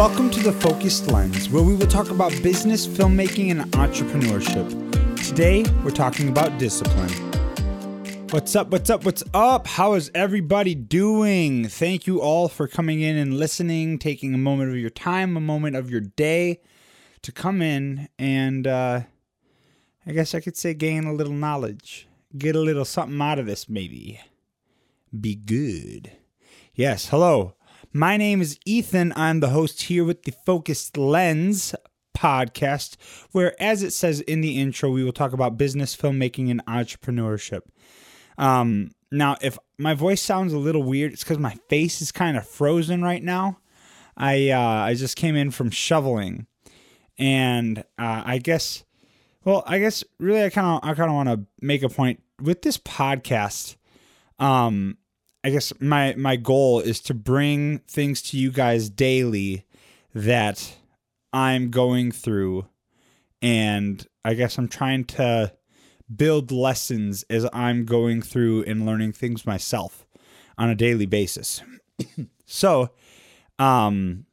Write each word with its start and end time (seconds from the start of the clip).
Welcome 0.00 0.30
to 0.30 0.40
the 0.40 0.52
Focused 0.52 1.08
Lens, 1.08 1.50
where 1.50 1.62
we 1.62 1.74
will 1.74 1.86
talk 1.86 2.08
about 2.08 2.30
business, 2.42 2.86
filmmaking, 2.86 3.50
and 3.50 3.70
entrepreneurship. 3.72 4.66
Today, 5.28 5.62
we're 5.84 5.90
talking 5.90 6.30
about 6.30 6.58
discipline. 6.58 7.10
What's 8.30 8.56
up? 8.56 8.70
What's 8.70 8.88
up? 8.88 9.04
What's 9.04 9.22
up? 9.34 9.66
How 9.66 9.92
is 9.92 10.10
everybody 10.14 10.74
doing? 10.74 11.68
Thank 11.68 12.06
you 12.06 12.22
all 12.22 12.48
for 12.48 12.66
coming 12.66 13.02
in 13.02 13.18
and 13.18 13.36
listening, 13.36 13.98
taking 13.98 14.32
a 14.32 14.38
moment 14.38 14.70
of 14.70 14.78
your 14.78 14.88
time, 14.88 15.36
a 15.36 15.40
moment 15.40 15.76
of 15.76 15.90
your 15.90 16.00
day 16.00 16.60
to 17.20 17.30
come 17.30 17.60
in 17.60 18.08
and, 18.18 18.66
uh, 18.66 19.02
I 20.06 20.12
guess 20.12 20.34
I 20.34 20.40
could 20.40 20.56
say, 20.56 20.72
gain 20.72 21.04
a 21.04 21.12
little 21.12 21.34
knowledge, 21.34 22.08
get 22.38 22.56
a 22.56 22.60
little 22.60 22.86
something 22.86 23.20
out 23.20 23.38
of 23.38 23.44
this, 23.44 23.68
maybe. 23.68 24.18
Be 25.20 25.34
good. 25.34 26.12
Yes, 26.72 27.10
hello. 27.10 27.52
My 27.92 28.16
name 28.16 28.40
is 28.40 28.56
Ethan. 28.64 29.12
I'm 29.16 29.40
the 29.40 29.48
host 29.48 29.82
here 29.82 30.04
with 30.04 30.22
the 30.22 30.30
Focused 30.46 30.96
Lens 30.96 31.74
podcast, 32.16 32.96
where, 33.32 33.60
as 33.60 33.82
it 33.82 33.90
says 33.90 34.20
in 34.20 34.42
the 34.42 34.60
intro, 34.60 34.92
we 34.92 35.02
will 35.02 35.12
talk 35.12 35.32
about 35.32 35.58
business, 35.58 35.96
filmmaking, 35.96 36.52
and 36.52 36.64
entrepreneurship. 36.66 37.62
Um, 38.38 38.92
now, 39.10 39.38
if 39.42 39.58
my 39.76 39.94
voice 39.94 40.22
sounds 40.22 40.52
a 40.52 40.58
little 40.58 40.84
weird, 40.84 41.12
it's 41.12 41.24
because 41.24 41.40
my 41.40 41.56
face 41.68 42.00
is 42.00 42.12
kind 42.12 42.36
of 42.36 42.46
frozen 42.46 43.02
right 43.02 43.24
now. 43.24 43.58
I 44.16 44.50
uh, 44.50 44.60
I 44.60 44.94
just 44.94 45.16
came 45.16 45.34
in 45.34 45.50
from 45.50 45.70
shoveling, 45.70 46.46
and 47.18 47.80
uh, 47.98 48.22
I 48.24 48.38
guess, 48.38 48.84
well, 49.44 49.64
I 49.66 49.80
guess 49.80 50.04
really, 50.20 50.44
I 50.44 50.50
kind 50.50 50.66
of 50.68 50.88
I 50.88 50.94
kind 50.94 51.10
of 51.10 51.16
want 51.16 51.28
to 51.28 51.44
make 51.60 51.82
a 51.82 51.88
point 51.88 52.22
with 52.40 52.62
this 52.62 52.78
podcast. 52.78 53.74
Um, 54.38 54.96
I 55.42 55.50
guess 55.50 55.72
my 55.80 56.14
my 56.16 56.36
goal 56.36 56.80
is 56.80 57.00
to 57.02 57.14
bring 57.14 57.78
things 57.80 58.20
to 58.22 58.38
you 58.38 58.50
guys 58.50 58.90
daily 58.90 59.64
that 60.14 60.76
I'm 61.32 61.70
going 61.70 62.12
through 62.12 62.66
and 63.40 64.06
I 64.24 64.34
guess 64.34 64.58
I'm 64.58 64.68
trying 64.68 65.04
to 65.04 65.52
build 66.14 66.50
lessons 66.50 67.24
as 67.30 67.46
I'm 67.52 67.84
going 67.84 68.20
through 68.20 68.64
and 68.64 68.84
learning 68.84 69.12
things 69.12 69.46
myself 69.46 70.06
on 70.58 70.68
a 70.68 70.74
daily 70.74 71.06
basis. 71.06 71.62
so, 72.44 72.90
um 73.58 74.26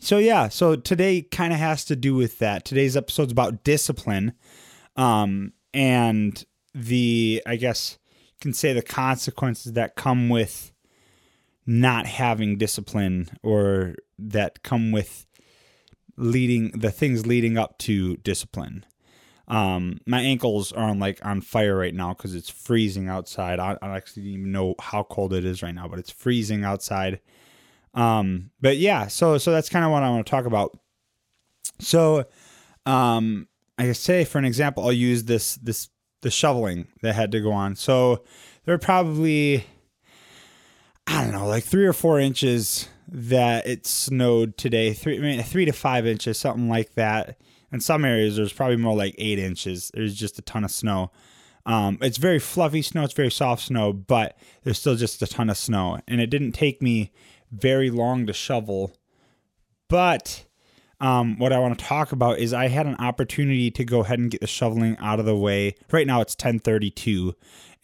so 0.00 0.18
yeah, 0.18 0.48
so 0.48 0.76
today 0.76 1.22
kind 1.22 1.54
of 1.54 1.58
has 1.58 1.82
to 1.86 1.96
do 1.96 2.14
with 2.14 2.38
that. 2.40 2.66
Today's 2.66 2.96
episode's 2.96 3.32
about 3.32 3.64
discipline 3.64 4.34
um 4.96 5.52
and 5.72 6.44
the 6.74 7.42
I 7.46 7.56
guess 7.56 7.98
can 8.44 8.52
say 8.52 8.74
the 8.74 8.82
consequences 8.82 9.72
that 9.72 9.96
come 9.96 10.28
with 10.28 10.70
not 11.64 12.04
having 12.04 12.58
discipline 12.58 13.30
or 13.42 13.94
that 14.18 14.62
come 14.62 14.92
with 14.92 15.24
leading 16.18 16.70
the 16.72 16.90
things 16.90 17.26
leading 17.26 17.56
up 17.56 17.78
to 17.78 18.18
discipline. 18.18 18.84
Um, 19.48 19.98
my 20.04 20.20
ankles 20.20 20.72
are 20.72 20.90
on 20.90 20.98
like 20.98 21.24
on 21.24 21.40
fire 21.40 21.74
right 21.74 21.94
now 21.94 22.12
because 22.12 22.34
it's 22.34 22.50
freezing 22.50 23.08
outside. 23.08 23.58
I, 23.58 23.78
I 23.80 23.96
actually 23.96 24.24
don't 24.24 24.32
even 24.32 24.52
know 24.52 24.74
how 24.78 25.04
cold 25.04 25.32
it 25.32 25.46
is 25.46 25.62
right 25.62 25.74
now, 25.74 25.88
but 25.88 25.98
it's 25.98 26.10
freezing 26.10 26.64
outside. 26.64 27.20
Um, 27.94 28.50
but 28.60 28.76
yeah, 28.76 29.06
so 29.06 29.38
so 29.38 29.52
that's 29.52 29.70
kind 29.70 29.86
of 29.86 29.90
what 29.90 30.02
I 30.02 30.10
want 30.10 30.26
to 30.26 30.30
talk 30.30 30.44
about. 30.44 30.78
So, 31.80 32.26
um, 32.84 33.48
I 33.78 33.90
say 33.92 34.24
for 34.24 34.36
an 34.36 34.44
example, 34.44 34.84
I'll 34.84 34.92
use 34.92 35.24
this 35.24 35.54
this 35.54 35.88
the 36.24 36.30
shoveling 36.30 36.88
that 37.02 37.14
had 37.14 37.30
to 37.30 37.40
go 37.40 37.52
on. 37.52 37.76
So 37.76 38.24
there 38.64 38.74
are 38.74 38.78
probably, 38.78 39.66
I 41.06 41.22
don't 41.22 41.32
know, 41.32 41.46
like 41.46 41.62
three 41.62 41.86
or 41.86 41.92
four 41.92 42.18
inches 42.18 42.88
that 43.06 43.66
it 43.66 43.86
snowed 43.86 44.56
today. 44.56 44.94
Three, 44.94 45.18
I 45.18 45.20
mean, 45.20 45.42
three 45.42 45.66
to 45.66 45.72
five 45.72 46.06
inches, 46.06 46.38
something 46.38 46.68
like 46.68 46.94
that. 46.94 47.38
In 47.70 47.80
some 47.80 48.04
areas, 48.04 48.36
there's 48.36 48.52
probably 48.52 48.76
more 48.76 48.96
like 48.96 49.14
eight 49.18 49.38
inches. 49.38 49.90
There's 49.94 50.14
just 50.14 50.38
a 50.38 50.42
ton 50.42 50.64
of 50.64 50.70
snow. 50.70 51.12
Um, 51.66 51.98
it's 52.00 52.18
very 52.18 52.38
fluffy 52.38 52.82
snow. 52.82 53.04
It's 53.04 53.12
very 53.12 53.30
soft 53.30 53.62
snow, 53.62 53.92
but 53.92 54.36
there's 54.62 54.78
still 54.78 54.96
just 54.96 55.22
a 55.22 55.26
ton 55.26 55.50
of 55.50 55.58
snow. 55.58 56.00
And 56.08 56.20
it 56.20 56.30
didn't 56.30 56.52
take 56.52 56.80
me 56.80 57.12
very 57.52 57.90
long 57.90 58.26
to 58.26 58.32
shovel. 58.32 58.92
But 59.88 60.44
um, 61.00 61.38
what 61.38 61.52
I 61.52 61.58
want 61.58 61.78
to 61.78 61.84
talk 61.84 62.12
about 62.12 62.38
is 62.38 62.52
I 62.52 62.68
had 62.68 62.86
an 62.86 62.96
opportunity 62.96 63.70
to 63.72 63.84
go 63.84 64.00
ahead 64.00 64.18
and 64.18 64.30
get 64.30 64.40
the 64.40 64.46
shoveling 64.46 64.96
out 64.98 65.18
of 65.18 65.26
the 65.26 65.36
way. 65.36 65.74
Right 65.90 66.06
now 66.06 66.20
it's 66.20 66.34
10:32, 66.34 67.34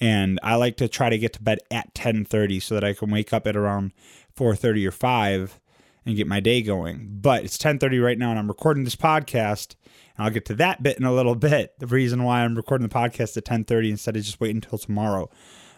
and 0.01 0.39
I 0.43 0.55
like 0.57 0.77
to 0.79 0.89
try 0.89 1.11
to 1.11 1.19
get 1.19 1.33
to 1.35 1.43
bed 1.43 1.59
at 1.71 1.95
10:30 1.95 2.61
so 2.61 2.75
that 2.75 2.85
I 2.85 2.93
can 2.93 3.11
wake 3.11 3.33
up 3.33 3.47
at 3.47 3.57
around 3.57 3.93
4:30 4.35 4.87
or 4.87 4.93
5 4.93 5.61
and 6.07 6.17
get 6.17 6.27
my 6.27 6.41
day 6.41 6.63
going. 6.63 7.19
But 7.21 7.45
it's 7.45 7.59
10:30 7.59 7.99
right 7.99 8.19
now, 8.19 8.31
and 8.31 8.39
I'm 8.39 8.49
recording 8.49 8.85
this 8.85 8.97
podcast. 8.97 9.75
And 10.17 10.25
I'll 10.25 10.33
get 10.33 10.45
to 10.47 10.55
that 10.55 10.83
bit 10.83 10.99
in 10.99 11.05
a 11.05 11.13
little 11.13 11.35
bit. 11.35 11.75
The 11.79 11.87
reason 11.87 12.23
why 12.23 12.43
I'm 12.43 12.55
recording 12.55 12.87
the 12.87 12.95
podcast 12.95 13.37
at 13.37 13.45
10:30 13.45 13.91
instead 13.91 14.17
of 14.17 14.23
just 14.23 14.41
waiting 14.41 14.57
until 14.57 14.79
tomorrow. 14.79 15.31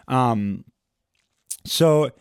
Um, 0.07 0.65
so. 1.65 2.11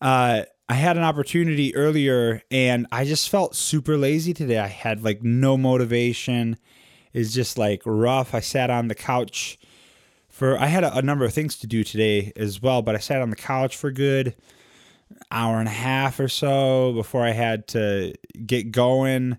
Uh, 0.00 0.42
I 0.68 0.74
had 0.74 0.96
an 0.96 1.02
opportunity 1.02 1.74
earlier 1.76 2.42
and 2.50 2.86
I 2.90 3.04
just 3.04 3.28
felt 3.28 3.54
super 3.54 3.98
lazy 3.98 4.32
today. 4.32 4.58
I 4.58 4.68
had 4.68 5.04
like 5.04 5.22
no 5.22 5.58
motivation. 5.58 6.56
It's 7.12 7.34
just 7.34 7.58
like 7.58 7.82
rough. 7.84 8.34
I 8.34 8.40
sat 8.40 8.70
on 8.70 8.88
the 8.88 8.94
couch 8.94 9.58
for 10.28 10.58
I 10.58 10.66
had 10.66 10.82
a, 10.82 10.96
a, 10.96 11.02
number 11.02 11.24
of 11.26 11.34
things 11.34 11.58
to 11.58 11.66
do 11.66 11.84
today 11.84 12.32
as 12.34 12.62
well, 12.62 12.80
but 12.80 12.94
I 12.94 12.98
sat 12.98 13.20
on 13.20 13.30
the 13.30 13.36
couch 13.36 13.76
for 13.76 13.90
good 13.90 14.34
hour 15.30 15.58
and 15.58 15.68
a 15.68 15.72
half 15.72 16.18
or 16.18 16.28
so 16.28 16.92
before 16.94 17.24
I 17.24 17.32
had 17.32 17.68
to 17.68 18.14
get 18.46 18.72
going. 18.72 19.36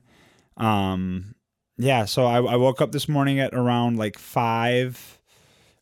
Um 0.57 1.33
yeah, 1.77 2.05
so 2.05 2.25
I, 2.25 2.37
I 2.37 2.55
woke 2.55 2.81
up 2.81 2.91
this 2.91 3.09
morning 3.09 3.39
at 3.39 3.53
around 3.53 3.97
like 3.97 4.17
five 4.17 5.19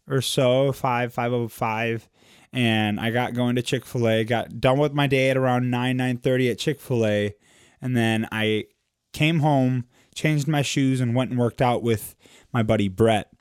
or 0.08 0.22
so, 0.22 0.72
five, 0.72 1.14
five 1.14 1.34
oh 1.34 1.50
five 1.50 2.10
and 2.54 3.00
I 3.00 3.10
got 3.10 3.34
going 3.34 3.56
to 3.56 3.62
Chick-fil-A. 3.62 4.24
Got 4.26 4.62
done 4.62 4.78
with 4.78 4.94
my 4.94 5.08
day 5.08 5.32
at 5.32 5.38
around 5.38 5.72
nine 5.72 5.98
nine 5.98 6.18
thirty 6.18 6.50
at 6.50 6.60
Chick-fil-A, 6.60 7.34
and 7.82 7.98
then 7.98 8.28
I 8.32 8.66
came 9.12 9.40
home, 9.40 9.86
changed 10.14 10.48
my 10.48 10.62
shoes, 10.62 11.02
and 11.02 11.16
went 11.16 11.32
and 11.32 11.40
worked 11.40 11.62
out 11.62 11.82
with 11.82 12.16
my 12.54 12.62
buddy 12.62 12.88
Brett. 12.88 13.34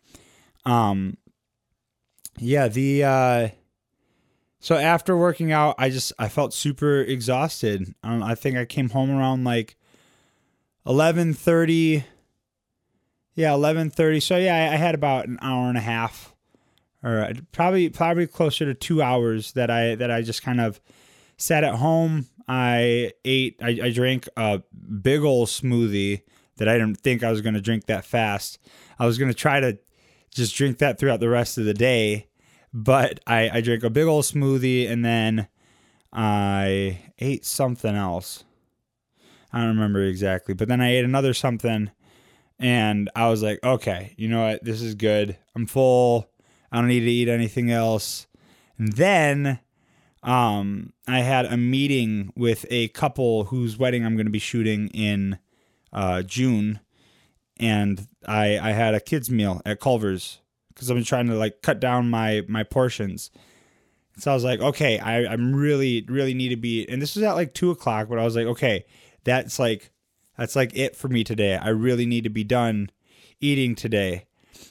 Um, 0.64 1.18
yeah, 2.38 2.68
the 2.68 3.04
uh, 3.04 3.48
so 4.58 4.76
after 4.76 5.16
working 5.16 5.52
out, 5.52 5.74
I 5.76 5.90
just 5.90 6.12
I 6.18 6.28
felt 6.28 6.54
super 6.54 7.02
exhausted. 7.02 7.94
Um, 8.02 8.22
I 8.22 8.34
think 8.34 8.56
I 8.56 8.64
came 8.64 8.88
home 8.88 9.10
around 9.10 9.44
like 9.44 9.76
eleven 10.86 11.34
thirty. 11.34 12.04
Yeah, 13.34 13.52
eleven 13.52 13.90
thirty. 13.90 14.20
So 14.20 14.36
yeah, 14.36 14.70
I, 14.70 14.74
I 14.74 14.76
had 14.76 14.94
about 14.94 15.26
an 15.26 15.38
hour 15.42 15.68
and 15.68 15.76
a 15.76 15.82
half 15.82 16.31
or 17.02 17.18
uh, 17.20 17.32
probably 17.52 17.88
probably 17.88 18.26
closer 18.26 18.64
to 18.64 18.74
two 18.74 19.02
hours 19.02 19.52
that 19.52 19.70
I 19.70 19.94
that 19.96 20.10
I 20.10 20.22
just 20.22 20.42
kind 20.42 20.60
of 20.60 20.80
sat 21.36 21.64
at 21.64 21.74
home. 21.74 22.26
I 22.48 23.12
ate, 23.24 23.56
I, 23.62 23.78
I 23.84 23.90
drank 23.92 24.28
a 24.36 24.62
big 25.00 25.22
old 25.22 25.48
smoothie 25.48 26.22
that 26.56 26.68
I 26.68 26.74
didn't 26.74 27.00
think 27.00 27.22
I 27.22 27.30
was 27.30 27.40
going 27.40 27.54
to 27.54 27.60
drink 27.60 27.86
that 27.86 28.04
fast. 28.04 28.58
I 28.98 29.06
was 29.06 29.18
going 29.18 29.30
to 29.30 29.36
try 29.36 29.60
to 29.60 29.78
just 30.34 30.54
drink 30.54 30.78
that 30.78 30.98
throughout 30.98 31.20
the 31.20 31.28
rest 31.28 31.58
of 31.58 31.64
the 31.64 31.74
day, 31.74 32.28
but 32.72 33.20
I, 33.26 33.50
I 33.50 33.60
drank 33.60 33.84
a 33.84 33.90
big 33.90 34.06
old 34.06 34.24
smoothie 34.24 34.90
and 34.90 35.04
then 35.04 35.48
I 36.12 37.00
ate 37.18 37.44
something 37.44 37.94
else. 37.94 38.44
I 39.52 39.58
don't 39.58 39.68
remember 39.68 40.02
exactly, 40.02 40.54
but 40.54 40.68
then 40.68 40.80
I 40.80 40.92
ate 40.92 41.04
another 41.04 41.34
something 41.34 41.90
and 42.58 43.10
I 43.14 43.28
was 43.28 43.42
like, 43.42 43.58
okay, 43.62 44.14
you 44.16 44.28
know 44.28 44.42
what? 44.46 44.64
This 44.64 44.82
is 44.82 44.94
good. 44.94 45.36
I'm 45.54 45.66
full. 45.66 46.30
I 46.72 46.78
don't 46.78 46.88
need 46.88 47.00
to 47.00 47.10
eat 47.10 47.28
anything 47.28 47.70
else. 47.70 48.26
And 48.78 48.94
then 48.94 49.60
um, 50.22 50.92
I 51.06 51.20
had 51.20 51.44
a 51.44 51.56
meeting 51.56 52.32
with 52.34 52.64
a 52.70 52.88
couple 52.88 53.44
whose 53.44 53.78
wedding 53.78 54.04
I'm 54.04 54.16
going 54.16 54.26
to 54.26 54.32
be 54.32 54.38
shooting 54.38 54.88
in 54.88 55.38
uh, 55.92 56.22
June, 56.22 56.80
and 57.58 58.06
I 58.26 58.58
I 58.58 58.72
had 58.72 58.94
a 58.94 59.00
kids 59.00 59.30
meal 59.30 59.60
at 59.66 59.80
Culver's 59.80 60.40
because 60.68 60.90
I've 60.90 60.96
been 60.96 61.04
trying 61.04 61.26
to 61.26 61.34
like 61.34 61.60
cut 61.60 61.80
down 61.80 62.08
my 62.08 62.42
my 62.48 62.62
portions. 62.62 63.30
So 64.18 64.30
I 64.30 64.34
was 64.34 64.44
like, 64.44 64.60
okay, 64.60 64.98
I 64.98 65.26
I'm 65.26 65.54
really 65.54 66.04
really 66.08 66.34
need 66.34 66.48
to 66.50 66.56
be, 66.56 66.88
and 66.88 67.02
this 67.02 67.14
was 67.14 67.24
at 67.24 67.34
like 67.34 67.52
two 67.52 67.70
o'clock, 67.70 68.08
but 68.08 68.18
I 68.18 68.24
was 68.24 68.36
like, 68.36 68.46
okay, 68.46 68.86
that's 69.24 69.58
like 69.58 69.90
that's 70.38 70.56
like 70.56 70.74
it 70.74 70.96
for 70.96 71.08
me 71.08 71.24
today. 71.24 71.56
I 71.56 71.68
really 71.68 72.06
need 72.06 72.24
to 72.24 72.30
be 72.30 72.44
done 72.44 72.90
eating 73.40 73.74
today. 73.74 74.26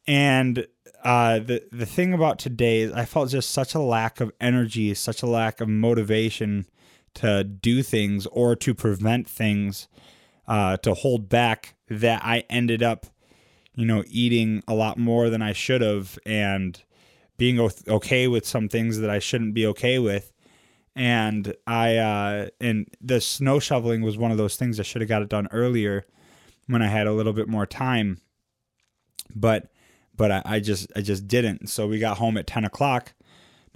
And 0.06 0.66
uh, 1.04 1.38
the 1.38 1.62
the 1.70 1.86
thing 1.86 2.12
about 2.12 2.38
today 2.38 2.80
is 2.80 2.92
I 2.92 3.04
felt 3.04 3.30
just 3.30 3.50
such 3.50 3.74
a 3.74 3.80
lack 3.80 4.20
of 4.20 4.32
energy, 4.40 4.92
such 4.94 5.22
a 5.22 5.26
lack 5.26 5.60
of 5.60 5.68
motivation 5.68 6.66
to 7.14 7.44
do 7.44 7.82
things 7.82 8.26
or 8.26 8.54
to 8.56 8.74
prevent 8.74 9.28
things, 9.28 9.88
uh, 10.46 10.76
to 10.78 10.94
hold 10.94 11.28
back 11.28 11.74
that 11.88 12.22
I 12.24 12.44
ended 12.50 12.82
up, 12.82 13.06
you 13.74 13.86
know, 13.86 14.04
eating 14.08 14.62
a 14.68 14.74
lot 14.74 14.98
more 14.98 15.30
than 15.30 15.42
I 15.42 15.52
should 15.52 15.80
have 15.80 16.18
and 16.26 16.82
being 17.36 17.60
okay 17.60 18.26
with 18.26 18.46
some 18.46 18.68
things 18.68 18.98
that 18.98 19.10
I 19.10 19.20
shouldn't 19.20 19.54
be 19.54 19.66
okay 19.66 19.98
with. 19.98 20.32
And 20.98 21.54
I 21.64 21.96
uh, 21.96 22.48
and 22.60 22.88
the 23.00 23.20
snow 23.20 23.60
shoveling 23.60 24.02
was 24.02 24.18
one 24.18 24.32
of 24.32 24.36
those 24.36 24.56
things 24.56 24.80
I 24.80 24.82
should 24.82 25.00
have 25.00 25.08
got 25.08 25.22
it 25.22 25.28
done 25.28 25.46
earlier 25.52 26.04
when 26.66 26.82
I 26.82 26.88
had 26.88 27.06
a 27.06 27.12
little 27.12 27.32
bit 27.32 27.48
more 27.48 27.66
time. 27.66 28.20
But 29.32 29.70
but 30.16 30.32
I, 30.32 30.42
I 30.44 30.60
just 30.60 30.90
I 30.96 31.00
just 31.00 31.28
didn't. 31.28 31.68
So 31.68 31.86
we 31.86 32.00
got 32.00 32.18
home 32.18 32.36
at 32.36 32.48
ten 32.48 32.64
o'clock, 32.64 33.14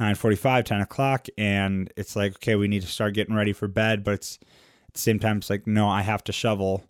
nine 0.01 0.17
forty 0.17 0.35
five, 0.35 0.65
10 0.65 0.81
o'clock, 0.81 1.29
and 1.39 1.93
it's 1.97 2.17
like 2.17 2.35
okay, 2.37 2.57
we 2.57 2.67
need 2.67 2.83
to 2.83 2.89
start 2.89 3.15
getting 3.15 3.37
ready 3.37 3.53
for 3.53 3.69
bed. 3.69 4.03
But 4.03 4.15
it's 4.15 4.39
at 4.89 4.95
the 4.95 5.01
same 5.01 5.21
time, 5.21 5.39
it's 5.39 5.49
like 5.49 5.65
no, 5.65 5.89
I 5.89 6.03
have 6.03 6.25
to 6.25 6.33
shovel 6.33 6.83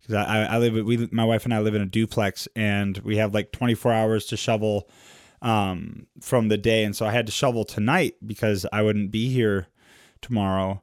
because 0.00 0.16
I, 0.16 0.46
I 0.46 0.58
live 0.58 0.84
we 0.84 1.08
my 1.12 1.24
wife 1.24 1.44
and 1.44 1.54
I 1.54 1.60
live 1.60 1.76
in 1.76 1.82
a 1.82 1.86
duplex, 1.86 2.48
and 2.56 2.98
we 2.98 3.18
have 3.18 3.32
like 3.32 3.52
twenty 3.52 3.74
four 3.74 3.92
hours 3.92 4.26
to 4.26 4.36
shovel 4.36 4.90
um, 5.42 6.08
from 6.20 6.48
the 6.48 6.58
day, 6.58 6.82
and 6.82 6.96
so 6.96 7.06
I 7.06 7.12
had 7.12 7.26
to 7.26 7.32
shovel 7.32 7.64
tonight 7.64 8.16
because 8.26 8.66
I 8.72 8.82
wouldn't 8.82 9.12
be 9.12 9.28
here 9.30 9.68
tomorrow 10.26 10.82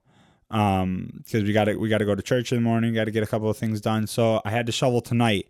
um 0.51 1.09
because 1.17 1.43
we 1.43 1.51
got 1.51 1.65
to 1.65 1.75
we 1.75 1.89
got 1.89 1.97
to 1.97 2.05
go 2.05 2.15
to 2.15 2.21
church 2.21 2.51
in 2.51 2.57
the 2.57 2.61
morning 2.61 2.93
got 2.93 3.05
to 3.05 3.11
get 3.11 3.23
a 3.23 3.27
couple 3.27 3.49
of 3.49 3.57
things 3.57 3.81
done 3.81 4.05
so 4.05 4.41
i 4.45 4.49
had 4.49 4.65
to 4.65 4.71
shovel 4.71 5.01
tonight 5.01 5.47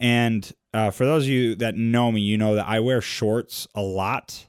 and 0.00 0.50
uh, 0.72 0.90
for 0.90 1.04
those 1.04 1.24
of 1.24 1.28
you 1.28 1.54
that 1.56 1.76
know 1.76 2.10
me, 2.10 2.22
you 2.22 2.38
know 2.38 2.54
that 2.54 2.66
I 2.66 2.80
wear 2.80 3.02
shorts 3.02 3.68
a 3.74 3.82
lot, 3.82 4.46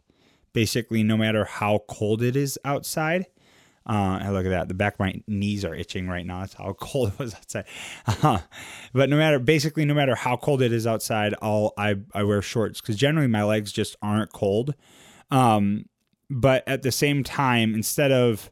basically, 0.54 1.04
no 1.04 1.18
matter 1.18 1.44
how 1.44 1.84
cold 1.90 2.24
it 2.24 2.36
is 2.36 2.58
outside. 2.64 3.26
Uh, 3.86 4.20
and 4.22 4.34
look 4.34 4.46
at 4.46 4.50
that. 4.50 4.68
The 4.68 4.76
back 4.76 4.94
of 4.94 5.00
my 5.00 5.22
knees 5.28 5.66
are 5.66 5.76
itching 5.76 6.08
right 6.08 6.26
now. 6.26 6.42
That's 6.42 6.54
how 6.54 6.74
cold 6.80 7.10
it 7.10 7.20
was 7.20 7.34
outside. 7.34 7.66
Uh, 8.06 8.40
but 8.94 9.10
no 9.10 9.18
matter, 9.18 9.40
basically, 9.40 9.84
no 9.84 9.94
matter 9.94 10.16
how 10.16 10.38
cold 10.38 10.62
it 10.62 10.72
is 10.72 10.88
outside, 10.88 11.36
I'll, 11.42 11.74
I, 11.78 11.96
I 12.14 12.24
wear 12.24 12.42
shorts 12.42 12.80
because 12.80 12.96
generally 12.96 13.28
my 13.28 13.44
legs 13.44 13.72
just 13.72 13.98
aren't 14.02 14.32
cold. 14.32 14.74
Um, 15.32 15.86
but 16.30 16.66
at 16.66 16.84
the 16.84 16.92
same 16.92 17.24
time, 17.24 17.74
instead 17.74 18.12
of 18.12 18.52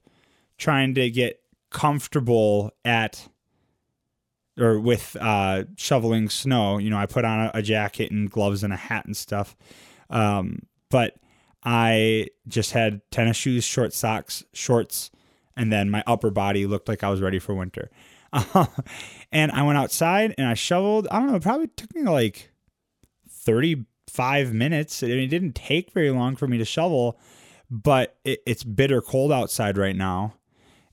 trying 0.59 0.93
to 0.95 1.09
get 1.09 1.41
comfortable 1.71 2.71
at 2.85 3.27
or 4.59 4.79
with 4.79 5.15
uh, 5.19 5.63
shoveling 5.77 6.29
snow. 6.29 6.77
You 6.77 6.91
know, 6.91 6.97
I 6.97 7.05
put 7.07 7.25
on 7.25 7.45
a, 7.47 7.51
a, 7.55 7.61
jacket 7.61 8.11
and 8.11 8.29
gloves 8.29 8.63
and 8.63 8.73
a 8.73 8.75
hat 8.75 9.05
and 9.05 9.15
stuff. 9.15 9.55
Um, 10.09 10.63
but 10.91 11.15
I 11.63 12.27
just 12.47 12.71
had 12.71 13.01
tennis 13.09 13.37
shoes, 13.37 13.63
short 13.63 13.93
socks, 13.93 14.43
shorts, 14.53 15.11
and 15.55 15.71
then 15.71 15.89
my 15.89 16.03
upper 16.05 16.29
body 16.29 16.65
looked 16.65 16.87
like 16.87 17.03
I 17.03 17.09
was 17.09 17.21
ready 17.21 17.39
for 17.39 17.55
winter. 17.55 17.89
And 19.31 19.51
I 19.51 19.61
went 19.61 19.77
outside 19.77 20.33
and 20.37 20.47
I 20.47 20.55
shoveled. 20.55 21.07
I 21.11 21.19
don't 21.19 21.27
know, 21.29 21.35
it 21.35 21.43
probably 21.43 21.67
took 21.67 21.93
me 21.95 22.03
like 22.03 22.51
35 23.29 24.53
minutes. 24.53 25.03
and 25.03 25.11
it 25.11 25.27
didn't 25.27 25.53
take 25.53 25.91
very 25.91 26.09
long 26.09 26.35
for 26.35 26.47
me 26.47 26.57
to 26.57 26.65
shovel, 26.65 27.19
but 27.69 28.17
it, 28.23 28.41
it's 28.45 28.63
bitter 28.63 29.01
cold 29.01 29.31
outside 29.31 29.77
right 29.77 29.95
now. 29.95 30.33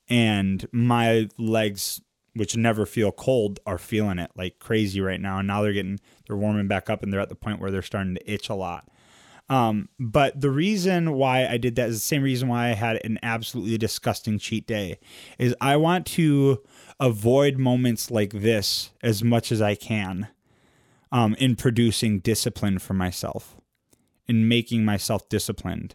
And 0.08 0.67
my 0.73 1.29
legs 1.38 2.00
which 2.35 2.55
never 2.55 2.85
feel 2.85 3.11
cold 3.12 3.61
are 3.67 3.79
feeling 3.79 4.19
it 4.19 4.31
like 4.37 4.58
crazy 4.58 5.00
right 5.00 5.20
now. 5.20 5.38
And 5.38 5.49
now 5.49 5.62
they're 5.62 5.73
getting 5.73 6.00
they're 6.26 6.37
warming 6.37 6.69
back 6.69 6.91
up 6.91 7.03
and 7.03 7.12
they're 7.12 7.20
at 7.20 7.31
the 7.31 7.35
point 7.35 7.61
where 7.61 7.70
they're 7.70 7.82
starting 7.82 8.14
to 8.14 8.31
itch 8.31 8.49
a 8.49 8.55
lot. 8.55 8.88
Um, 9.49 9.88
but 10.00 10.41
the 10.41 10.50
reason 10.50 11.12
why 11.12 11.47
i 11.47 11.56
did 11.56 11.76
that 11.76 11.91
is 11.91 11.97
the 11.97 12.00
same 12.00 12.25
reason 12.25 12.49
why 12.49 12.70
i 12.70 12.75
had 12.75 13.00
an 13.05 13.20
absolutely 13.23 13.79
disgusting 13.79 14.41
cheat 14.41 14.67
day 14.67 14.99
is 15.38 15.55
i 15.61 15.76
want 15.76 16.05
to 16.06 16.64
avoid 16.99 17.56
moments 17.56 18.11
like 18.11 18.32
this 18.32 18.91
as 19.05 19.23
much 19.23 19.52
as 19.52 19.62
i 19.62 19.76
can 19.76 20.26
um, 21.12 21.37
in 21.38 21.55
producing 21.55 22.19
discipline 22.19 22.81
for 22.81 22.94
myself 22.94 23.56
in 24.29 24.49
making 24.49 24.85
myself 24.85 25.29
disciplined. 25.29 25.94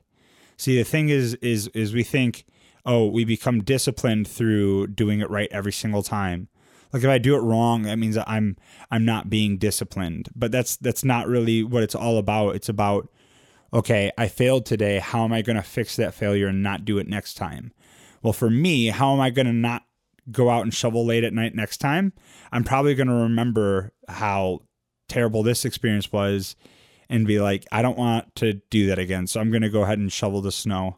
See 0.58 0.78
the 0.78 0.84
thing 0.84 1.10
is 1.10 1.36
is 1.36 1.68
is 1.70 1.94
we 1.94 2.04
think 2.04 2.46
oh, 2.86 3.08
we 3.08 3.26
become 3.26 3.64
disciplined 3.64 4.28
through 4.28 4.88
doing 4.88 5.20
it 5.20 5.30
right 5.30 5.50
every 5.52 5.72
single 5.72 6.04
time. 6.04 6.48
Like 6.94 7.04
if 7.04 7.10
I 7.10 7.18
do 7.18 7.36
it 7.36 7.42
wrong, 7.42 7.84
that 7.84 8.00
means 8.00 8.18
I'm 8.18 8.58
I'm 8.90 9.06
not 9.06 9.30
being 9.30 9.58
disciplined. 9.58 10.30
But 10.36 10.52
that's 10.52 10.76
that's 10.76 11.04
not 11.04 11.28
really 11.28 11.64
what 11.64 11.84
it's 11.84 11.96
all 11.96 12.18
about. 12.18 12.56
It's 12.56 12.70
about 12.70 13.10
okay, 13.74 14.12
I 14.18 14.28
failed 14.28 14.66
today. 14.66 15.00
How 15.00 15.24
am 15.24 15.32
I 15.32 15.42
going 15.42 15.56
to 15.56 15.64
fix 15.64 15.96
that 15.96 16.14
failure 16.14 16.48
and 16.48 16.62
not 16.62 16.84
do 16.84 16.98
it 16.98 17.08
next 17.08 17.36
time? 17.36 17.72
Well, 18.22 18.34
for 18.34 18.50
me, 18.50 18.88
how 18.88 19.14
am 19.14 19.22
I 19.22 19.30
going 19.30 19.48
to 19.48 19.54
not 19.54 19.84
go 20.30 20.50
out 20.50 20.64
and 20.64 20.74
shovel 20.74 21.06
late 21.06 21.24
at 21.24 21.34
night 21.34 21.56
next 21.56 21.78
time? 21.78 22.14
I'm 22.52 22.64
probably 22.64 22.96
going 22.96 23.08
to 23.08 23.14
remember 23.14 23.94
how 24.10 24.60
terrible 25.08 25.44
this 25.44 25.66
experience 25.66 26.12
was 26.12 26.56
and 27.10 27.28
be 27.28 27.40
like, 27.40 27.66
I 27.72 27.82
don't 27.82 27.98
want 27.98 28.36
to 28.38 28.54
do 28.70 28.88
that 28.88 29.00
again. 29.00 29.28
So 29.28 29.40
I'm 29.40 29.52
going 29.52 29.64
to 29.64 29.70
go 29.70 29.84
ahead 29.84 30.00
and 30.00 30.12
shovel 30.12 30.42
the 30.42 30.52
snow 30.52 30.98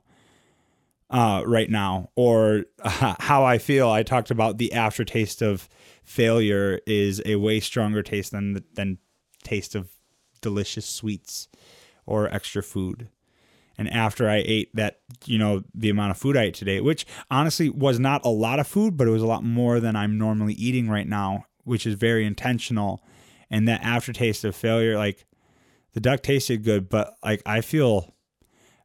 uh, 1.09 1.43
right 1.45 1.69
now, 1.69 2.09
or 2.15 2.65
uh, 2.81 3.15
how 3.19 3.43
I 3.43 3.57
feel. 3.57 3.89
I 3.89 4.03
talked 4.03 4.31
about 4.31 4.57
the 4.57 4.73
aftertaste 4.73 5.41
of 5.41 5.69
failure 6.03 6.79
is 6.85 7.21
a 7.25 7.35
way 7.35 7.59
stronger 7.59 8.01
taste 8.01 8.31
than 8.31 8.63
than 8.73 8.97
taste 9.43 9.75
of 9.75 9.89
delicious 10.41 10.85
sweets 10.85 11.47
or 12.05 12.27
extra 12.33 12.61
food. 12.61 13.09
And 13.77 13.89
after 13.89 14.29
I 14.29 14.43
ate 14.45 14.75
that, 14.75 14.99
you 15.25 15.39
know, 15.39 15.63
the 15.73 15.89
amount 15.89 16.11
of 16.11 16.17
food 16.17 16.37
I 16.37 16.43
ate 16.43 16.53
today, 16.53 16.79
which 16.79 17.05
honestly 17.31 17.69
was 17.69 17.99
not 17.99 18.23
a 18.23 18.29
lot 18.29 18.59
of 18.59 18.67
food, 18.67 18.97
but 18.97 19.07
it 19.07 19.11
was 19.11 19.23
a 19.23 19.27
lot 19.27 19.43
more 19.43 19.79
than 19.79 19.95
I'm 19.95 20.17
normally 20.17 20.53
eating 20.53 20.89
right 20.89 21.07
now, 21.07 21.45
which 21.63 21.87
is 21.87 21.95
very 21.95 22.25
intentional. 22.25 23.03
And 23.49 23.67
that 23.67 23.83
aftertaste 23.83 24.43
of 24.43 24.55
failure, 24.55 24.95
like 24.97 25.25
the 25.93 25.99
duck 25.99 26.21
tasted 26.21 26.63
good, 26.63 26.87
but 26.87 27.15
like 27.23 27.41
I 27.45 27.61
feel 27.61 28.12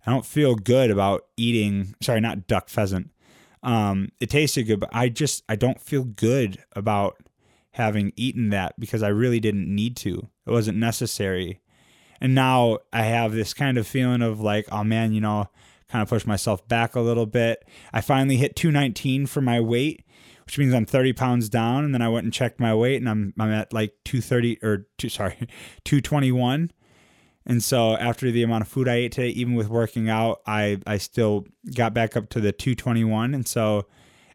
I 0.08 0.10
don't 0.10 0.24
feel 0.24 0.54
good 0.54 0.90
about 0.90 1.26
eating. 1.36 1.94
Sorry, 2.00 2.18
not 2.18 2.46
duck 2.46 2.70
pheasant. 2.70 3.10
Um, 3.62 4.08
it 4.20 4.30
tasted 4.30 4.62
good, 4.62 4.80
but 4.80 4.88
I 4.90 5.10
just 5.10 5.44
I 5.50 5.54
don't 5.54 5.78
feel 5.78 6.04
good 6.04 6.64
about 6.74 7.18
having 7.72 8.14
eaten 8.16 8.48
that 8.48 8.80
because 8.80 9.02
I 9.02 9.08
really 9.08 9.38
didn't 9.38 9.68
need 9.68 9.98
to. 9.98 10.30
It 10.46 10.50
wasn't 10.50 10.78
necessary. 10.78 11.60
And 12.22 12.34
now 12.34 12.78
I 12.90 13.02
have 13.02 13.32
this 13.32 13.52
kind 13.52 13.76
of 13.76 13.86
feeling 13.86 14.22
of 14.22 14.40
like, 14.40 14.64
oh 14.72 14.82
man, 14.82 15.12
you 15.12 15.20
know, 15.20 15.50
kind 15.90 16.00
of 16.00 16.08
push 16.08 16.24
myself 16.24 16.66
back 16.66 16.94
a 16.94 17.00
little 17.00 17.26
bit. 17.26 17.68
I 17.92 18.00
finally 18.00 18.38
hit 18.38 18.56
219 18.56 19.26
for 19.26 19.42
my 19.42 19.60
weight, 19.60 20.06
which 20.46 20.56
means 20.56 20.72
I'm 20.72 20.86
30 20.86 21.12
pounds 21.12 21.50
down. 21.50 21.84
And 21.84 21.92
then 21.92 22.00
I 22.00 22.08
went 22.08 22.24
and 22.24 22.32
checked 22.32 22.58
my 22.58 22.74
weight, 22.74 22.96
and 22.96 23.10
I'm 23.10 23.34
I'm 23.38 23.52
at 23.52 23.74
like 23.74 23.92
230 24.06 24.60
or 24.62 24.86
two, 24.96 25.10
sorry, 25.10 25.36
221. 25.84 26.70
And 27.48 27.64
so 27.64 27.96
after 27.96 28.30
the 28.30 28.42
amount 28.42 28.62
of 28.62 28.68
food 28.68 28.88
I 28.88 28.96
ate 28.96 29.12
today, 29.12 29.30
even 29.30 29.54
with 29.54 29.68
working 29.68 30.10
out, 30.10 30.42
I 30.46 30.78
I 30.86 30.98
still 30.98 31.46
got 31.74 31.94
back 31.94 32.14
up 32.14 32.28
to 32.30 32.40
the 32.40 32.52
221. 32.52 33.34
And 33.34 33.48
so 33.48 33.86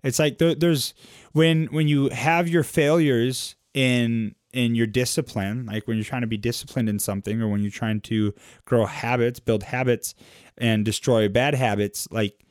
it's 0.01 0.17
like 0.17 0.39
there, 0.39 0.55
there's 0.55 0.95
when 1.31 1.67
when 1.67 1.87
you 1.87 2.09
have 2.09 2.49
your 2.49 2.63
failures 2.63 3.55
in 3.75 4.33
in 4.51 4.73
your 4.73 4.87
discipline, 4.87 5.67
like 5.67 5.87
when 5.87 5.97
you're 5.97 6.03
trying 6.03 6.21
to 6.21 6.27
be 6.27 6.37
disciplined 6.37 6.89
in 6.89 6.99
something 6.99 7.39
or 7.39 7.47
when 7.47 7.61
you're 7.61 7.71
trying 7.71 8.01
to 8.01 8.33
grow 8.65 8.85
habits, 8.85 9.39
build 9.39 9.63
habits 9.63 10.15
and 10.57 10.83
destroy 10.83 11.29
bad 11.29 11.53
habits, 11.53 12.07
like 12.11 12.43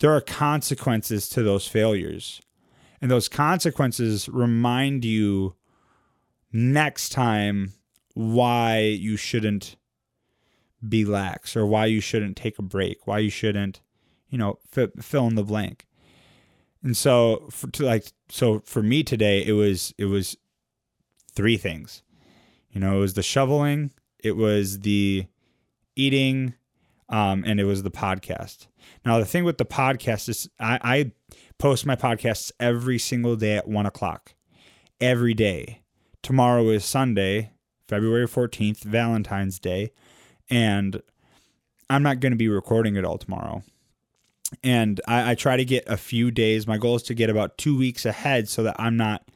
there 0.00 0.12
are 0.12 0.20
consequences 0.20 1.28
to 1.28 1.42
those 1.42 1.66
failures. 1.66 2.40
And 3.00 3.10
those 3.10 3.28
consequences 3.28 4.28
remind 4.28 5.04
you 5.04 5.54
next 6.52 7.10
time 7.10 7.74
why 8.18 8.80
you 8.80 9.16
shouldn't 9.16 9.76
be 10.88 11.04
lax 11.04 11.56
or 11.56 11.64
why 11.64 11.86
you 11.86 12.00
shouldn't 12.00 12.36
take 12.36 12.58
a 12.58 12.62
break, 12.62 13.06
why 13.06 13.20
you 13.20 13.30
shouldn't, 13.30 13.80
you 14.28 14.36
know, 14.36 14.58
f- 14.76 14.90
fill 15.00 15.28
in 15.28 15.36
the 15.36 15.44
blank. 15.44 15.86
And 16.82 16.96
so 16.96 17.46
for 17.48 17.70
to 17.70 17.84
like 17.84 18.06
so 18.28 18.58
for 18.64 18.82
me 18.82 19.04
today 19.04 19.44
it 19.46 19.52
was 19.52 19.94
it 19.98 20.06
was 20.06 20.36
three 21.30 21.56
things. 21.56 22.02
You 22.72 22.80
know, 22.80 22.96
it 22.96 23.00
was 23.00 23.14
the 23.14 23.22
shoveling, 23.22 23.92
it 24.18 24.32
was 24.32 24.80
the 24.80 25.26
eating, 25.94 26.54
um, 27.08 27.44
and 27.46 27.60
it 27.60 27.64
was 27.66 27.84
the 27.84 27.90
podcast. 27.90 28.66
Now 29.06 29.20
the 29.20 29.26
thing 29.26 29.44
with 29.44 29.58
the 29.58 29.64
podcast 29.64 30.28
is 30.28 30.50
I, 30.58 30.80
I 30.82 31.12
post 31.58 31.86
my 31.86 31.94
podcasts 31.94 32.50
every 32.58 32.98
single 32.98 33.36
day 33.36 33.56
at 33.56 33.68
one 33.68 33.86
o'clock. 33.86 34.34
Every 35.00 35.34
day. 35.34 35.82
Tomorrow 36.20 36.68
is 36.70 36.84
Sunday, 36.84 37.52
February 37.88 38.28
14th, 38.28 38.84
Valentine's 38.84 39.58
Day. 39.58 39.90
And 40.50 41.02
I'm 41.90 42.02
not 42.02 42.20
going 42.20 42.32
to 42.32 42.36
be 42.36 42.48
recording 42.48 42.96
it 42.96 43.04
all 43.04 43.18
tomorrow. 43.18 43.62
and 44.62 45.00
I, 45.06 45.32
I 45.32 45.34
try 45.34 45.56
to 45.56 45.64
get 45.64 45.84
a 45.86 45.96
few 45.96 46.30
days. 46.30 46.66
My 46.66 46.78
goal 46.78 46.96
is 46.96 47.02
to 47.04 47.14
get 47.14 47.30
about 47.30 47.58
two 47.58 47.76
weeks 47.76 48.06
ahead 48.06 48.48
so 48.48 48.62
that 48.62 48.76
I'm 48.78 48.96
not 48.96 49.28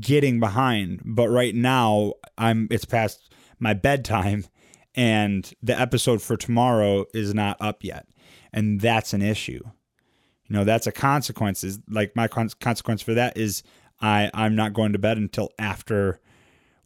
getting 0.00 0.40
behind. 0.40 1.00
But 1.04 1.28
right 1.28 1.54
now, 1.54 2.14
I'm 2.38 2.68
it's 2.70 2.84
past 2.84 3.32
my 3.58 3.74
bedtime, 3.74 4.46
and 4.94 5.52
the 5.62 5.78
episode 5.78 6.22
for 6.22 6.36
tomorrow 6.36 7.06
is 7.14 7.34
not 7.34 7.56
up 7.60 7.84
yet, 7.84 8.06
and 8.52 8.80
that's 8.80 9.12
an 9.12 9.22
issue. 9.22 9.60
You 9.64 10.56
know, 10.56 10.64
that's 10.64 10.86
a 10.86 10.92
consequence. 10.92 11.62
Is 11.64 11.78
like 11.88 12.16
my 12.16 12.28
con- 12.28 12.50
consequence 12.60 13.02
for 13.02 13.14
that 13.14 13.36
is 13.36 13.62
I 14.00 14.30
I'm 14.34 14.56
not 14.56 14.72
going 14.72 14.92
to 14.92 14.98
bed 14.98 15.18
until 15.18 15.50
after 15.58 16.20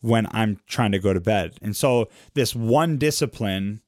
when 0.01 0.27
I'm 0.31 0.61
trying 0.67 0.93
to 0.93 0.99
go 0.99 1.13
to 1.13 1.21
bed, 1.21 1.59
and 1.63 1.77
so 1.77 2.09
this 2.35 2.55
one 2.55 2.99
discipline 2.99 3.81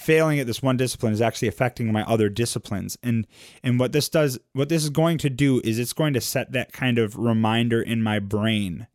failing 0.00 0.38
at 0.40 0.46
this 0.46 0.62
one 0.62 0.76
discipline 0.76 1.12
is 1.12 1.20
actually 1.20 1.48
affecting 1.48 1.92
my 1.92 2.02
other 2.04 2.28
disciplines. 2.28 2.96
And 3.02 3.26
and 3.62 3.78
what 3.78 3.92
this 3.92 4.08
does 4.08 4.38
what 4.52 4.68
this 4.68 4.82
is 4.82 4.90
going 4.90 5.18
to 5.18 5.30
do 5.30 5.60
is 5.62 5.78
it's 5.78 5.92
going 5.92 6.14
to 6.14 6.20
set 6.20 6.52
that 6.52 6.72
kind 6.72 6.98
of 6.98 7.16
reminder 7.16 7.82
in 7.82 8.02
my 8.02 8.18
brain 8.18 8.86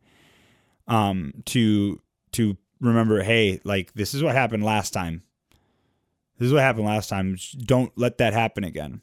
um 0.88 1.32
to 1.44 2.00
to 2.32 2.56
remember 2.80 3.22
hey 3.22 3.60
like 3.64 3.92
this 3.94 4.14
is 4.14 4.22
what 4.22 4.34
happened 4.34 4.64
last 4.64 4.92
time. 4.92 5.22
This 6.38 6.46
is 6.48 6.52
what 6.52 6.62
happened 6.62 6.86
last 6.86 7.08
time. 7.08 7.38
Don't 7.58 7.96
let 7.96 8.18
that 8.18 8.34
happen 8.34 8.64
again. 8.64 9.00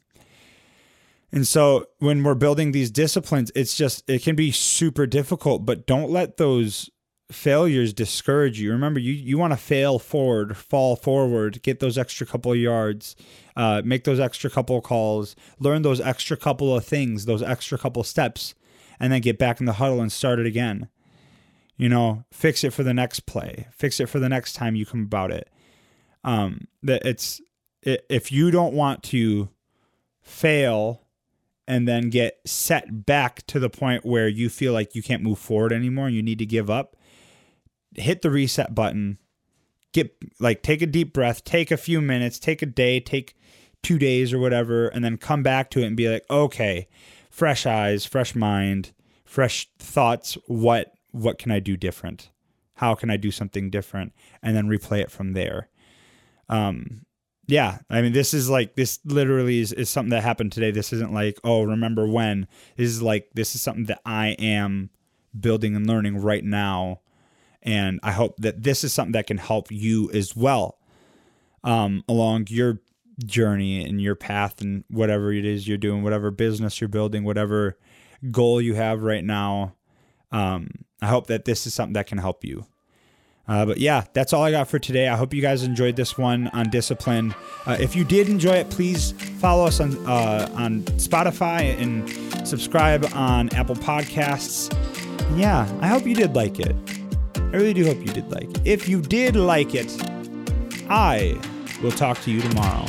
And 1.32 1.48
so 1.48 1.86
when 1.98 2.22
we're 2.22 2.34
building 2.34 2.72
these 2.72 2.90
disciplines 2.90 3.50
it's 3.54 3.76
just 3.76 4.08
it 4.08 4.22
can 4.22 4.36
be 4.36 4.52
super 4.52 5.06
difficult 5.06 5.64
but 5.64 5.86
don't 5.86 6.10
let 6.10 6.36
those 6.36 6.90
failures 7.30 7.92
discourage 7.92 8.60
you. 8.60 8.72
Remember, 8.72 9.00
you 9.00 9.12
you 9.12 9.38
want 9.38 9.52
to 9.52 9.56
fail 9.56 9.98
forward, 9.98 10.56
fall 10.56 10.96
forward, 10.96 11.62
get 11.62 11.80
those 11.80 11.96
extra 11.96 12.26
couple 12.26 12.52
of 12.52 12.58
yards, 12.58 13.16
uh, 13.56 13.82
make 13.84 14.04
those 14.04 14.20
extra 14.20 14.50
couple 14.50 14.76
of 14.76 14.84
calls, 14.84 15.34
learn 15.58 15.82
those 15.82 16.00
extra 16.00 16.36
couple 16.36 16.76
of 16.76 16.84
things, 16.84 17.24
those 17.24 17.42
extra 17.42 17.78
couple 17.78 18.00
of 18.00 18.06
steps, 18.06 18.54
and 19.00 19.12
then 19.12 19.20
get 19.20 19.38
back 19.38 19.60
in 19.60 19.66
the 19.66 19.74
huddle 19.74 20.00
and 20.00 20.12
start 20.12 20.38
it 20.38 20.46
again. 20.46 20.88
You 21.76 21.88
know, 21.88 22.24
fix 22.30 22.62
it 22.62 22.72
for 22.72 22.84
the 22.84 22.94
next 22.94 23.20
play, 23.26 23.66
fix 23.72 23.98
it 23.98 24.08
for 24.08 24.18
the 24.18 24.28
next 24.28 24.52
time 24.52 24.76
you 24.76 24.86
come 24.86 25.02
about 25.02 25.30
it. 25.30 25.50
Um, 26.22 26.68
that 26.82 27.04
it's 27.04 27.40
if 27.82 28.30
you 28.32 28.50
don't 28.50 28.74
want 28.74 29.02
to 29.04 29.48
fail 30.22 31.02
and 31.66 31.88
then 31.88 32.10
get 32.10 32.38
set 32.44 33.06
back 33.06 33.46
to 33.46 33.58
the 33.58 33.70
point 33.70 34.04
where 34.04 34.28
you 34.28 34.48
feel 34.48 34.72
like 34.72 34.94
you 34.94 35.02
can't 35.02 35.22
move 35.22 35.38
forward 35.38 35.72
anymore 35.72 36.06
and 36.06 36.16
you 36.16 36.22
need 36.22 36.38
to 36.38 36.46
give 36.46 36.70
up 36.70 36.96
hit 37.94 38.22
the 38.22 38.30
reset 38.30 38.74
button, 38.74 39.18
get 39.92 40.14
like 40.38 40.62
take 40.62 40.82
a 40.82 40.86
deep 40.86 41.12
breath, 41.12 41.44
take 41.44 41.70
a 41.70 41.76
few 41.76 42.00
minutes, 42.00 42.38
take 42.38 42.62
a 42.62 42.66
day, 42.66 43.00
take 43.00 43.36
two 43.82 43.98
days 43.98 44.32
or 44.32 44.38
whatever, 44.38 44.88
and 44.88 45.04
then 45.04 45.16
come 45.16 45.42
back 45.42 45.70
to 45.70 45.80
it 45.80 45.86
and 45.86 45.96
be 45.96 46.08
like, 46.08 46.24
okay, 46.30 46.88
fresh 47.30 47.66
eyes, 47.66 48.04
fresh 48.04 48.34
mind, 48.34 48.92
fresh 49.24 49.68
thoughts. 49.78 50.36
What 50.46 50.92
what 51.12 51.38
can 51.38 51.52
I 51.52 51.60
do 51.60 51.76
different? 51.76 52.30
How 52.74 52.94
can 52.94 53.10
I 53.10 53.16
do 53.16 53.30
something 53.30 53.70
different? 53.70 54.12
And 54.42 54.56
then 54.56 54.66
replay 54.66 55.00
it 55.00 55.10
from 55.10 55.32
there. 55.32 55.68
Um, 56.48 57.06
yeah, 57.46 57.78
I 57.90 58.02
mean, 58.02 58.12
this 58.12 58.34
is 58.34 58.48
like 58.48 58.74
this 58.74 58.98
literally 59.04 59.60
is, 59.60 59.72
is 59.72 59.90
something 59.90 60.10
that 60.10 60.22
happened 60.22 60.52
today. 60.52 60.70
This 60.70 60.92
isn't 60.92 61.12
like, 61.12 61.38
oh, 61.44 61.62
remember 61.62 62.06
when? 62.08 62.46
This 62.76 62.88
is 62.90 63.02
like 63.02 63.28
this 63.34 63.54
is 63.54 63.62
something 63.62 63.84
that 63.84 64.00
I 64.04 64.28
am 64.38 64.90
building 65.38 65.76
and 65.76 65.86
learning 65.86 66.18
right 66.18 66.44
now 66.44 67.00
and 67.64 67.98
I 68.02 68.12
hope 68.12 68.36
that 68.38 68.62
this 68.62 68.84
is 68.84 68.92
something 68.92 69.12
that 69.12 69.26
can 69.26 69.38
help 69.38 69.72
you 69.72 70.10
as 70.12 70.36
well 70.36 70.78
um, 71.62 72.04
along 72.08 72.46
your 72.50 72.80
journey 73.24 73.84
and 73.84 74.00
your 74.00 74.14
path 74.14 74.60
and 74.60 74.84
whatever 74.88 75.32
it 75.32 75.44
is 75.44 75.66
you're 75.66 75.78
doing, 75.78 76.02
whatever 76.02 76.30
business 76.30 76.80
you're 76.80 76.88
building, 76.88 77.24
whatever 77.24 77.78
goal 78.30 78.60
you 78.60 78.74
have 78.74 79.02
right 79.02 79.24
now. 79.24 79.74
Um, 80.32 80.70
I 81.00 81.06
hope 81.06 81.28
that 81.28 81.44
this 81.44 81.66
is 81.66 81.74
something 81.74 81.94
that 81.94 82.06
can 82.06 82.18
help 82.18 82.44
you. 82.44 82.66
Uh, 83.46 83.66
but 83.66 83.78
yeah, 83.78 84.04
that's 84.14 84.32
all 84.32 84.42
I 84.42 84.50
got 84.50 84.68
for 84.68 84.78
today. 84.78 85.06
I 85.08 85.16
hope 85.16 85.34
you 85.34 85.42
guys 85.42 85.62
enjoyed 85.62 85.96
this 85.96 86.16
one 86.16 86.48
on 86.48 86.70
discipline. 86.70 87.34
Uh, 87.66 87.76
if 87.78 87.94
you 87.94 88.02
did 88.02 88.28
enjoy 88.28 88.54
it, 88.54 88.70
please 88.70 89.12
follow 89.38 89.66
us 89.66 89.80
on 89.80 89.94
uh, 90.06 90.50
on 90.54 90.82
Spotify 90.96 91.78
and 91.78 92.08
subscribe 92.48 93.04
on 93.14 93.50
Apple 93.50 93.76
Podcasts. 93.76 94.72
And 95.28 95.38
yeah, 95.38 95.70
I 95.82 95.88
hope 95.88 96.06
you 96.06 96.14
did 96.14 96.34
like 96.34 96.58
it. 96.58 96.74
I 97.54 97.56
really 97.56 97.72
do 97.72 97.84
hope 97.84 97.98
you 97.98 98.12
did 98.12 98.28
like 98.32 98.50
it. 98.50 98.60
If 98.64 98.88
you 98.88 99.00
did 99.00 99.36
like 99.36 99.76
it, 99.76 99.86
I 100.90 101.40
will 101.80 101.92
talk 101.92 102.20
to 102.22 102.32
you 102.32 102.40
tomorrow. 102.40 102.84